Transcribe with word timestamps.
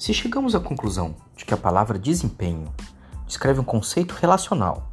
Se 0.00 0.14
chegamos 0.14 0.54
à 0.54 0.60
conclusão 0.60 1.14
de 1.36 1.44
que 1.44 1.52
a 1.52 1.58
palavra 1.58 1.98
desempenho 1.98 2.72
descreve 3.26 3.60
um 3.60 3.64
conceito 3.64 4.14
relacional 4.14 4.90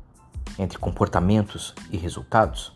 entre 0.59 0.77
comportamentos 0.77 1.73
e 1.89 1.95
resultados, 1.95 2.73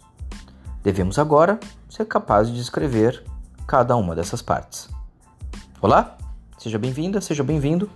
devemos 0.82 1.20
agora 1.20 1.60
ser 1.90 2.06
capazes 2.06 2.54
de 2.54 2.58
descrever 2.58 3.22
cada 3.68 3.97
uma 3.97 4.15
dessas 4.15 4.42
partes. 4.42 4.88
Olá, 5.82 6.18
seja 6.58 6.79
bem-vinda, 6.79 7.20
seja 7.20 7.44
bem-vindo. 7.44 7.90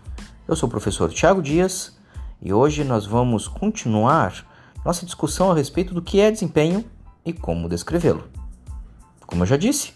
Eu 0.46 0.54
sou 0.58 0.68
o 0.68 0.70
professor 0.70 1.10
Tiago 1.14 1.42
Dias 1.42 1.98
e 2.42 2.52
hoje 2.52 2.84
nós 2.84 3.06
vamos 3.06 3.48
continuar 3.48 4.46
nossa 4.84 5.06
discussão 5.06 5.50
a 5.50 5.56
respeito 5.56 5.94
do 5.94 6.02
que 6.02 6.20
é 6.20 6.30
desempenho 6.30 6.84
e 7.24 7.32
como 7.32 7.70
descrevê-lo. 7.70 8.28
Como 9.26 9.44
eu 9.44 9.48
já 9.48 9.56
disse, 9.56 9.94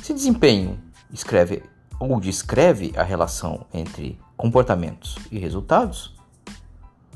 se 0.00 0.14
desempenho 0.14 0.80
escreve 1.12 1.62
ou 1.98 2.20
descreve 2.20 2.92
a 2.96 3.02
relação 3.02 3.66
entre 3.72 4.18
comportamentos 4.36 5.16
e 5.30 5.38
resultados, 5.38 6.14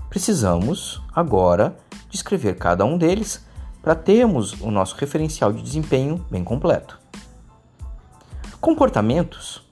precisamos 0.09 1.01
agora 1.15 1.77
descrever 2.11 2.57
cada 2.57 2.85
um 2.85 2.99
deles 2.99 3.45
para 3.83 3.95
termos 3.95 4.53
o 4.61 4.71
nosso 4.71 4.97
referencial 4.97 5.53
de 5.53 5.63
desempenho 5.63 6.25
bem 6.31 6.45
completo. 6.45 7.01
Comportamentos, 8.61 9.69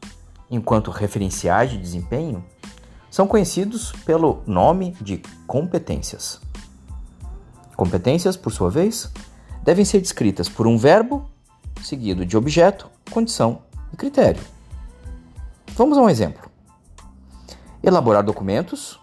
enquanto 0.51 0.91
referenciais 0.91 1.71
de 1.71 1.79
desempenho, 1.79 2.45
são 3.11 3.27
conhecidos 3.27 3.93
pelo 4.05 4.43
nome 4.47 4.97
de 5.01 5.23
competências. 5.47 6.41
Competências, 7.77 8.37
por 8.37 8.53
sua 8.53 8.71
vez, 8.71 9.11
devem 9.63 9.85
ser 9.85 10.01
descritas 10.01 10.49
por 10.49 10.67
um 10.67 10.77
verbo 10.77 11.29
seguido 11.83 12.27
de 12.27 12.37
objeto, 12.37 12.89
condição 13.11 13.63
e 13.93 13.97
critério. 13.97 14.43
Vamos 15.81 15.97
a 15.97 16.03
um 16.03 16.11
exemplo. 16.11 16.51
Elaborar 17.83 18.23
documentos, 18.23 19.01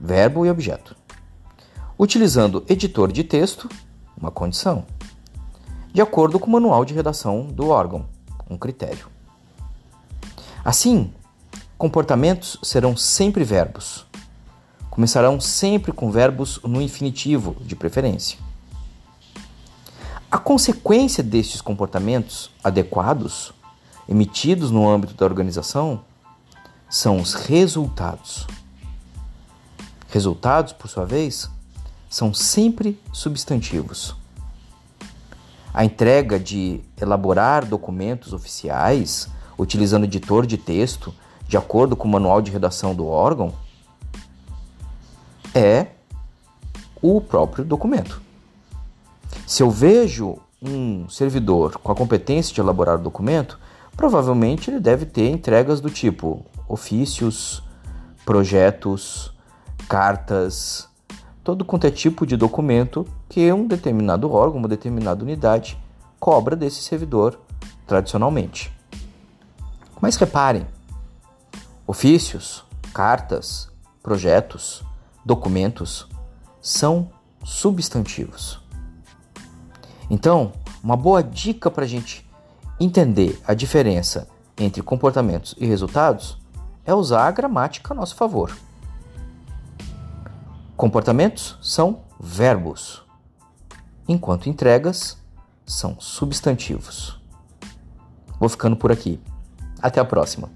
verbo 0.00 0.46
e 0.46 0.50
objeto. 0.50 0.96
Utilizando 1.98 2.64
editor 2.70 3.12
de 3.12 3.22
texto, 3.22 3.68
uma 4.16 4.30
condição. 4.30 4.86
De 5.92 6.00
acordo 6.00 6.40
com 6.40 6.46
o 6.46 6.52
manual 6.52 6.86
de 6.86 6.94
redação 6.94 7.42
do 7.48 7.68
órgão, 7.68 8.06
um 8.48 8.56
critério. 8.56 9.08
Assim, 10.64 11.12
comportamentos 11.76 12.58
serão 12.62 12.96
sempre 12.96 13.44
verbos. 13.44 14.06
Começarão 14.88 15.38
sempre 15.38 15.92
com 15.92 16.10
verbos 16.10 16.58
no 16.62 16.80
infinitivo, 16.80 17.56
de 17.60 17.76
preferência. 17.76 18.38
A 20.30 20.38
consequência 20.38 21.22
destes 21.22 21.60
comportamentos 21.60 22.50
adequados 22.64 23.52
emitidos 24.10 24.72
no 24.72 24.88
âmbito 24.88 25.14
da 25.14 25.24
organização 25.24 26.02
são 26.88 27.20
os 27.20 27.32
resultados. 27.34 28.44
Resultados, 30.08 30.72
por 30.72 30.88
sua 30.88 31.06
vez, 31.06 31.48
são 32.08 32.34
sempre 32.34 33.00
substantivos. 33.12 34.16
A 35.72 35.84
entrega 35.84 36.40
de 36.40 36.80
elaborar 37.00 37.64
documentos 37.64 38.32
oficiais 38.32 39.28
utilizando 39.56 40.04
editor 40.04 40.44
de 40.44 40.58
texto 40.58 41.14
de 41.46 41.56
acordo 41.56 41.94
com 41.94 42.08
o 42.08 42.10
manual 42.10 42.42
de 42.42 42.50
redação 42.50 42.92
do 42.92 43.06
órgão 43.06 43.52
é 45.54 45.86
o 47.00 47.20
próprio 47.20 47.64
documento. 47.64 48.20
Se 49.46 49.62
eu 49.62 49.70
vejo 49.70 50.38
um 50.60 51.08
servidor 51.08 51.78
com 51.78 51.92
a 51.92 51.94
competência 51.94 52.52
de 52.52 52.60
elaborar 52.60 52.96
o 52.96 53.02
documento, 53.02 53.58
provavelmente 53.96 54.70
ele 54.70 54.80
deve 54.80 55.06
ter 55.06 55.28
entregas 55.30 55.80
do 55.80 55.90
tipo 55.90 56.44
ofícios, 56.68 57.62
projetos, 58.24 59.32
cartas, 59.88 60.88
todo 61.42 61.64
quanto 61.64 61.86
é 61.86 61.90
tipo 61.90 62.24
de 62.24 62.36
documento 62.36 63.06
que 63.28 63.52
um 63.52 63.66
determinado 63.66 64.30
órgão, 64.30 64.58
uma 64.58 64.68
determinada 64.68 65.24
unidade 65.24 65.76
cobra 66.18 66.54
desse 66.54 66.82
servidor 66.82 67.40
tradicionalmente. 67.86 68.72
Mas 70.00 70.16
reparem, 70.16 70.66
ofícios, 71.86 72.64
cartas, 72.94 73.68
projetos, 74.02 74.84
documentos 75.24 76.08
são 76.60 77.10
substantivos. 77.42 78.60
Então, 80.08 80.52
uma 80.82 80.96
boa 80.96 81.22
dica 81.22 81.70
para 81.70 81.84
a 81.84 81.88
gente 81.88 82.29
Entender 82.82 83.38
a 83.46 83.52
diferença 83.52 84.26
entre 84.56 84.82
comportamentos 84.82 85.54
e 85.58 85.66
resultados 85.66 86.38
é 86.82 86.94
usar 86.94 87.26
a 87.26 87.30
gramática 87.30 87.92
a 87.92 87.94
nosso 87.94 88.16
favor. 88.16 88.56
Comportamentos 90.78 91.58
são 91.60 92.04
verbos, 92.18 93.04
enquanto 94.08 94.48
entregas 94.48 95.18
são 95.66 96.00
substantivos. 96.00 97.20
Vou 98.38 98.48
ficando 98.48 98.76
por 98.76 98.90
aqui. 98.90 99.20
Até 99.82 100.00
a 100.00 100.04
próxima. 100.04 100.48